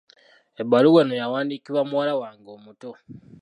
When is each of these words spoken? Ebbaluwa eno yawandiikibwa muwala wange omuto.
Ebbaluwa 0.61 0.99
eno 1.03 1.15
yawandiikibwa 1.21 1.81
muwala 1.89 2.13
wange 2.21 2.49
omuto. 2.57 2.89